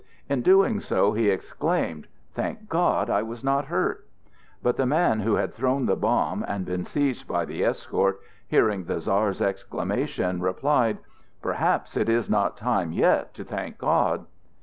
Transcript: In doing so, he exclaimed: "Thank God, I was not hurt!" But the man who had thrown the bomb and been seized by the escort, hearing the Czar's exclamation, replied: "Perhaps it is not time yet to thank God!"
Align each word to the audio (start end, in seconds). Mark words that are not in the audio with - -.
In 0.27 0.41
doing 0.41 0.79
so, 0.79 1.13
he 1.13 1.29
exclaimed: 1.29 2.07
"Thank 2.33 2.67
God, 2.67 3.07
I 3.11 3.21
was 3.21 3.43
not 3.43 3.65
hurt!" 3.65 4.07
But 4.63 4.75
the 4.75 4.87
man 4.87 5.19
who 5.19 5.35
had 5.35 5.53
thrown 5.53 5.85
the 5.85 5.95
bomb 5.95 6.43
and 6.47 6.65
been 6.65 6.83
seized 6.85 7.27
by 7.27 7.45
the 7.45 7.63
escort, 7.63 8.19
hearing 8.47 8.85
the 8.85 8.99
Czar's 8.99 9.43
exclamation, 9.43 10.41
replied: 10.41 10.97
"Perhaps 11.43 11.95
it 11.95 12.09
is 12.09 12.31
not 12.31 12.57
time 12.57 12.91
yet 12.91 13.35
to 13.35 13.43
thank 13.43 13.77
God!" 13.77 14.25